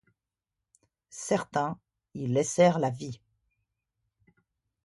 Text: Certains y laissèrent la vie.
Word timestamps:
Certains 1.11 1.77
y 2.15 2.25
laissèrent 2.25 2.79
la 2.79 2.89
vie. 2.89 3.19